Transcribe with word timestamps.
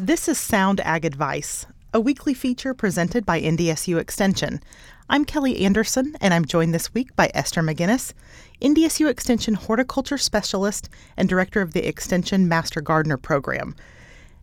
This 0.00 0.28
is 0.28 0.38
Sound 0.38 0.78
Ag 0.82 1.04
Advice, 1.04 1.66
a 1.92 1.98
weekly 1.98 2.32
feature 2.32 2.72
presented 2.72 3.26
by 3.26 3.40
NDSU 3.40 3.98
Extension. 3.98 4.60
I'm 5.10 5.24
Kelly 5.24 5.64
Anderson, 5.64 6.14
and 6.20 6.32
I'm 6.32 6.44
joined 6.44 6.72
this 6.72 6.94
week 6.94 7.16
by 7.16 7.32
Esther 7.34 7.62
McGinnis, 7.62 8.12
NDSU 8.62 9.08
Extension 9.08 9.54
Horticulture 9.54 10.16
Specialist 10.16 10.88
and 11.16 11.28
Director 11.28 11.60
of 11.62 11.72
the 11.72 11.84
Extension 11.84 12.46
Master 12.46 12.80
Gardener 12.80 13.16
Program. 13.16 13.74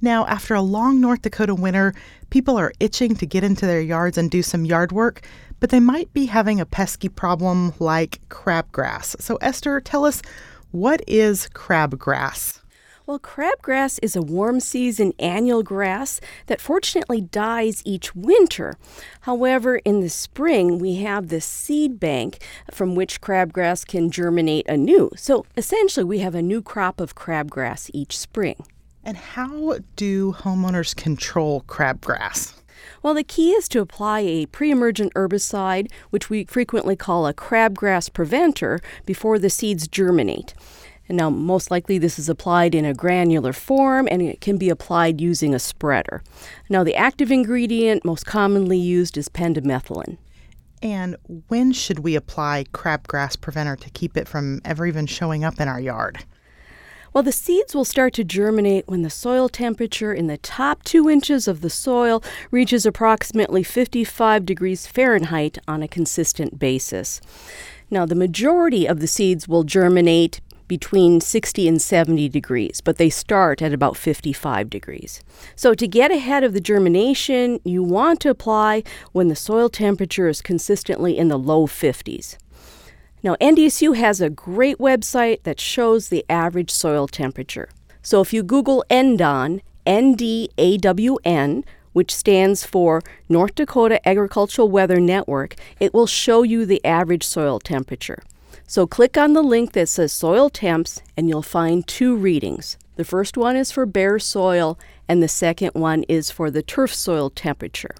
Now, 0.00 0.24
after 0.26 0.54
a 0.54 0.62
long 0.62 1.00
North 1.00 1.22
Dakota 1.22 1.56
winter, 1.56 1.94
people 2.30 2.56
are 2.56 2.72
itching 2.78 3.16
to 3.16 3.26
get 3.26 3.42
into 3.42 3.66
their 3.66 3.80
yards 3.80 4.16
and 4.16 4.30
do 4.30 4.44
some 4.44 4.64
yard 4.64 4.92
work, 4.92 5.26
but 5.58 5.70
they 5.70 5.80
might 5.80 6.12
be 6.12 6.26
having 6.26 6.60
a 6.60 6.64
pesky 6.64 7.08
problem 7.08 7.74
like 7.80 8.20
crabgrass. 8.28 9.20
So, 9.20 9.34
Esther, 9.40 9.80
tell 9.80 10.04
us 10.04 10.22
what 10.70 11.02
is 11.08 11.48
crabgrass? 11.54 12.59
Well, 13.10 13.18
crabgrass 13.18 13.98
is 14.02 14.14
a 14.14 14.22
warm 14.22 14.60
season 14.60 15.14
annual 15.18 15.64
grass 15.64 16.20
that 16.46 16.60
fortunately 16.60 17.20
dies 17.20 17.82
each 17.84 18.14
winter. 18.14 18.74
However, 19.22 19.78
in 19.78 19.98
the 19.98 20.08
spring, 20.08 20.78
we 20.78 20.94
have 21.02 21.26
this 21.26 21.44
seed 21.44 21.98
bank 21.98 22.38
from 22.70 22.94
which 22.94 23.20
crabgrass 23.20 23.84
can 23.84 24.12
germinate 24.12 24.68
anew. 24.68 25.10
So 25.16 25.44
essentially, 25.56 26.04
we 26.04 26.20
have 26.20 26.36
a 26.36 26.40
new 26.40 26.62
crop 26.62 27.00
of 27.00 27.16
crabgrass 27.16 27.90
each 27.92 28.16
spring. 28.16 28.64
And 29.02 29.16
how 29.16 29.78
do 29.96 30.32
homeowners 30.32 30.94
control 30.94 31.62
crabgrass? 31.62 32.60
Well, 33.02 33.14
the 33.14 33.24
key 33.24 33.50
is 33.50 33.68
to 33.70 33.80
apply 33.80 34.20
a 34.20 34.46
pre 34.46 34.70
emergent 34.70 35.14
herbicide, 35.14 35.90
which 36.10 36.30
we 36.30 36.44
frequently 36.44 36.94
call 36.94 37.26
a 37.26 37.34
crabgrass 37.34 38.12
preventer, 38.12 38.78
before 39.04 39.38
the 39.40 39.50
seeds 39.50 39.88
germinate. 39.88 40.54
And 41.10 41.16
now, 41.16 41.28
most 41.28 41.72
likely, 41.72 41.98
this 41.98 42.20
is 42.20 42.28
applied 42.28 42.72
in 42.72 42.84
a 42.84 42.94
granular 42.94 43.52
form 43.52 44.06
and 44.12 44.22
it 44.22 44.40
can 44.40 44.58
be 44.58 44.70
applied 44.70 45.20
using 45.20 45.52
a 45.52 45.58
spreader. 45.58 46.22
Now, 46.68 46.84
the 46.84 46.94
active 46.94 47.32
ingredient 47.32 48.04
most 48.04 48.26
commonly 48.26 48.78
used 48.78 49.18
is 49.18 49.28
pendimethalin. 49.28 50.18
And 50.80 51.16
when 51.48 51.72
should 51.72 51.98
we 51.98 52.14
apply 52.14 52.66
crabgrass 52.72 53.40
preventer 53.40 53.74
to 53.74 53.90
keep 53.90 54.16
it 54.16 54.28
from 54.28 54.60
ever 54.64 54.86
even 54.86 55.06
showing 55.06 55.42
up 55.42 55.58
in 55.58 55.66
our 55.66 55.80
yard? 55.80 56.24
Well, 57.12 57.24
the 57.24 57.32
seeds 57.32 57.74
will 57.74 57.84
start 57.84 58.14
to 58.14 58.22
germinate 58.22 58.86
when 58.86 59.02
the 59.02 59.10
soil 59.10 59.48
temperature 59.48 60.14
in 60.14 60.28
the 60.28 60.38
top 60.38 60.84
two 60.84 61.10
inches 61.10 61.48
of 61.48 61.60
the 61.60 61.70
soil 61.70 62.22
reaches 62.52 62.86
approximately 62.86 63.64
55 63.64 64.46
degrees 64.46 64.86
Fahrenheit 64.86 65.58
on 65.66 65.82
a 65.82 65.88
consistent 65.88 66.60
basis. 66.60 67.20
Now, 67.90 68.06
the 68.06 68.14
majority 68.14 68.86
of 68.86 69.00
the 69.00 69.08
seeds 69.08 69.48
will 69.48 69.64
germinate 69.64 70.40
between 70.70 71.20
60 71.20 71.66
and 71.66 71.82
70 71.82 72.28
degrees, 72.28 72.80
but 72.80 72.96
they 72.96 73.10
start 73.10 73.60
at 73.60 73.72
about 73.72 73.96
55 73.96 74.70
degrees. 74.70 75.20
So, 75.56 75.74
to 75.74 75.88
get 75.88 76.12
ahead 76.12 76.44
of 76.44 76.52
the 76.52 76.60
germination, 76.60 77.58
you 77.64 77.82
want 77.82 78.20
to 78.20 78.30
apply 78.30 78.84
when 79.10 79.26
the 79.26 79.34
soil 79.34 79.68
temperature 79.68 80.28
is 80.28 80.40
consistently 80.40 81.18
in 81.18 81.26
the 81.26 81.36
low 81.36 81.66
50s. 81.66 82.36
Now, 83.20 83.34
NDSU 83.40 83.96
has 83.96 84.20
a 84.20 84.30
great 84.30 84.78
website 84.78 85.42
that 85.42 85.58
shows 85.58 86.08
the 86.08 86.24
average 86.30 86.70
soil 86.70 87.08
temperature. 87.08 87.68
So, 88.00 88.20
if 88.20 88.32
you 88.32 88.44
Google 88.44 88.84
NDAWN, 88.88 89.62
N 89.84 90.14
D 90.14 90.50
A 90.56 90.78
W 90.78 91.18
N, 91.24 91.64
which 91.94 92.14
stands 92.14 92.64
for 92.64 93.02
North 93.28 93.56
Dakota 93.56 93.98
Agricultural 94.08 94.68
Weather 94.68 95.00
Network, 95.00 95.56
it 95.80 95.92
will 95.92 96.06
show 96.06 96.44
you 96.44 96.64
the 96.64 96.84
average 96.84 97.24
soil 97.24 97.58
temperature. 97.58 98.22
So 98.66 98.86
click 98.86 99.18
on 99.18 99.32
the 99.32 99.42
link 99.42 99.72
that 99.72 99.88
says 99.88 100.12
soil 100.12 100.50
temps 100.50 101.02
and 101.16 101.28
you'll 101.28 101.42
find 101.42 101.86
two 101.86 102.16
readings. 102.16 102.76
The 102.96 103.04
first 103.04 103.36
one 103.36 103.56
is 103.56 103.72
for 103.72 103.86
bare 103.86 104.18
soil 104.18 104.78
and 105.08 105.22
the 105.22 105.28
second 105.28 105.72
one 105.74 106.04
is 106.04 106.30
for 106.30 106.50
the 106.50 106.62
turf 106.62 106.94
soil 106.94 107.30
temperature. 107.30 107.94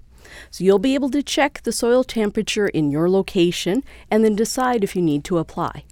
So 0.49 0.63
you'll 0.63 0.79
be 0.79 0.93
able 0.95 1.09
to 1.11 1.23
check 1.23 1.61
the 1.63 1.71
soil 1.71 2.03
temperature 2.03 2.67
in 2.67 2.91
your 2.91 3.09
location 3.09 3.83
and 4.09 4.23
then 4.23 4.35
decide 4.35 4.83
if 4.83 4.95
you 4.95 5.01
need 5.01 5.23
to 5.25 5.37
apply. 5.37 5.83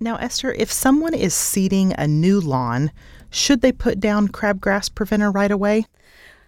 Now, 0.00 0.16
Esther, 0.16 0.52
if 0.52 0.72
someone 0.72 1.14
is 1.14 1.34
seeding 1.34 1.94
a 1.96 2.08
new 2.08 2.40
lawn, 2.40 2.90
should 3.30 3.60
they 3.60 3.72
put 3.72 4.00
down 4.00 4.28
crabgrass 4.28 4.92
preventer 4.92 5.30
right 5.30 5.50
away? 5.50 5.86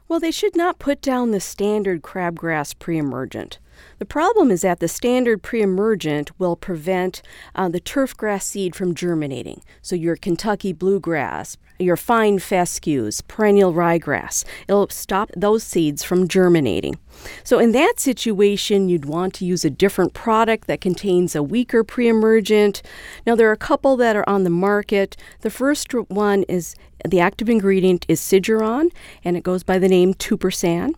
Well, 0.08 0.20
they 0.20 0.30
should 0.30 0.56
not 0.56 0.78
put 0.78 1.00
down 1.00 1.30
the 1.30 1.40
standard 1.40 2.02
crabgrass 2.02 2.78
pre-emergent. 2.78 3.58
The 3.98 4.04
problem 4.04 4.50
is 4.50 4.62
that 4.62 4.80
the 4.80 4.88
standard 4.88 5.42
pre-emergent 5.42 6.38
will 6.38 6.56
prevent 6.56 7.22
uh, 7.54 7.68
the 7.68 7.80
turf 7.80 8.16
grass 8.16 8.46
seed 8.46 8.74
from 8.74 8.94
germinating. 8.94 9.62
So 9.82 9.96
your 9.96 10.16
Kentucky 10.16 10.72
bluegrass, 10.72 11.56
your 11.78 11.96
fine 11.96 12.38
fescues, 12.38 13.20
perennial 13.22 13.72
ryegrass, 13.72 14.44
it'll 14.68 14.88
stop 14.88 15.30
those 15.36 15.62
seeds 15.62 16.02
from 16.02 16.28
germinating. 16.28 16.98
So 17.42 17.58
in 17.58 17.72
that 17.72 17.94
situation, 17.98 18.88
you'd 18.88 19.04
want 19.04 19.34
to 19.34 19.44
use 19.44 19.64
a 19.64 19.70
different 19.70 20.14
product 20.14 20.66
that 20.66 20.80
contains 20.80 21.34
a 21.34 21.42
weaker 21.42 21.84
pre-emergent. 21.84 22.82
Now 23.26 23.34
there 23.34 23.48
are 23.48 23.52
a 23.52 23.56
couple 23.56 23.96
that 23.96 24.16
are 24.16 24.28
on 24.28 24.44
the 24.44 24.50
market. 24.50 25.16
The 25.40 25.50
first 25.50 25.92
one 25.92 26.44
is 26.44 26.74
the 27.08 27.20
active 27.20 27.48
ingredient 27.48 28.06
is 28.08 28.20
siduron, 28.20 28.90
and 29.24 29.36
it 29.36 29.42
goes 29.42 29.62
by 29.62 29.78
the 29.78 29.88
name 29.88 30.14
Tupersan. 30.14 30.94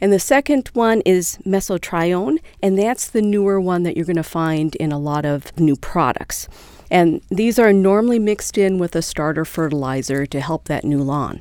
And 0.00 0.12
the 0.12 0.18
second 0.18 0.68
one 0.72 1.02
is 1.02 1.38
mesotrione, 1.44 2.38
and 2.62 2.78
that's 2.78 3.08
the 3.08 3.22
newer 3.22 3.60
one 3.60 3.82
that 3.82 3.96
you're 3.96 4.06
going 4.06 4.16
to 4.16 4.22
find 4.22 4.74
in 4.76 4.92
a 4.92 4.98
lot 4.98 5.26
of 5.26 5.56
new 5.58 5.76
products. 5.76 6.48
And 6.90 7.20
these 7.28 7.58
are 7.58 7.72
normally 7.72 8.18
mixed 8.18 8.58
in 8.58 8.78
with 8.78 8.96
a 8.96 9.02
starter 9.02 9.44
fertilizer 9.44 10.26
to 10.26 10.40
help 10.40 10.64
that 10.64 10.84
new 10.84 11.02
lawn. 11.02 11.40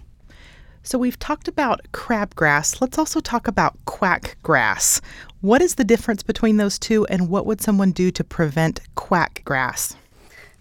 So 0.84 0.97
we've 0.97 1.20
talked 1.20 1.47
about 1.47 1.81
crabgrass. 1.92 2.81
Let's 2.81 2.97
also 2.97 3.20
talk 3.20 3.47
about 3.47 3.78
quack 3.86 4.38
grass. 4.44 5.02
What 5.41 5.62
is 5.62 5.76
the 5.76 5.84
difference 5.84 6.24
between 6.24 6.58
those 6.58 6.78
two, 6.78 7.06
and 7.06 7.30
what 7.30 7.46
would 7.46 7.62
someone 7.62 7.91
do 7.91 8.12
to 8.12 8.24
prevent 8.24 8.81
quack 8.96 9.41
grass? 9.46 9.96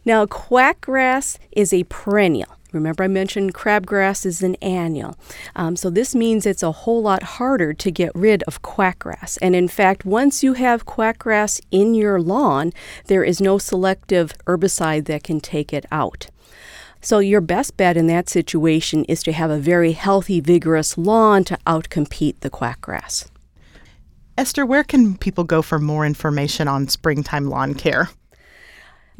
Now, 0.05 0.25
quack 0.27 0.81
grass 0.81 1.39
is 1.53 1.73
a 1.73 1.85
perennial. 1.85 2.58
Remember, 2.73 3.05
I 3.05 3.09
mentioned 3.09 3.55
crabgrass 3.55 4.27
is 4.27 4.43
an 4.43 4.56
annual. 4.56 5.17
Um, 5.56 5.75
so 5.75 5.89
this 5.89 6.15
means 6.15 6.45
it's 6.45 6.62
a 6.62 6.73
whole 6.73 7.01
lot 7.01 7.23
harder 7.23 7.73
to 7.73 7.91
get 7.91 8.12
rid 8.15 8.43
of 8.45 8.62
quackgrass. 8.62 9.39
And 9.41 9.56
in 9.56 9.69
fact, 9.69 10.05
once 10.05 10.43
you 10.43 10.53
have 10.55 10.84
quackgrass 10.84 11.61
in 11.71 11.95
your 11.95 12.21
lawn, 12.21 12.73
there 13.06 13.25
is 13.25 13.41
no 13.41 13.56
selective 13.59 14.33
herbicide 14.47 15.06
that 15.06 15.23
can 15.23 15.41
take 15.41 15.73
it 15.73 15.87
out. 15.91 16.29
So 17.01 17.21
your 17.21 17.41
best 17.41 17.77
bet 17.77 17.97
in 17.97 18.06
that 18.09 18.29
situation 18.29 19.05
is 19.05 19.23
to 19.23 19.33
have 19.33 19.50
a 19.50 19.59
very 19.59 19.93
healthy, 19.93 20.41
vigorous 20.41 20.99
lawn 20.99 21.45
to 21.45 21.56
outcompete 21.67 22.41
the 22.41 22.50
quackgrass. 22.50 23.31
Esther, 24.37 24.67
where 24.67 24.85
can 24.85 25.17
people 25.17 25.45
go 25.45 25.62
for 25.62 25.79
more 25.79 26.05
information 26.05 26.69
on 26.69 26.87
springtime 26.89 27.49
lawn 27.49 27.75
care? 27.75 28.11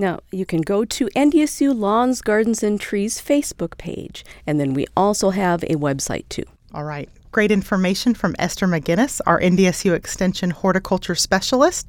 Now, 0.01 0.21
you 0.31 0.47
can 0.47 0.63
go 0.63 0.85
to 0.85 1.07
NDSU 1.17 1.77
Lawns, 1.77 2.23
Gardens, 2.23 2.63
and 2.63 2.81
Trees 2.81 3.21
Facebook 3.21 3.77
page, 3.79 4.25
and 4.47 4.61
then 4.61 4.73
we 4.73 4.87
also 4.97 5.31
have 5.31 5.65
a 5.65 5.75
website 5.75 6.29
too. 6.29 6.45
All 6.73 6.85
right. 6.85 7.09
Great 7.33 7.51
information 7.51 8.15
from 8.15 8.37
Esther 8.39 8.67
McGinnis, 8.67 9.21
our 9.27 9.41
NDSU 9.41 9.93
Extension 9.95 10.51
Horticulture 10.51 11.17
Specialist. 11.17 11.89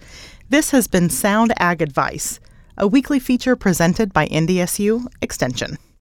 This 0.50 0.72
has 0.72 0.88
been 0.88 1.10
Sound 1.10 1.54
Ag 1.58 1.82
Advice, 1.82 2.40
a 2.78 2.88
weekly 2.88 3.20
feature 3.20 3.56
presented 3.56 4.12
by 4.12 4.28
NDSU 4.28 5.06
Extension. 5.22 5.78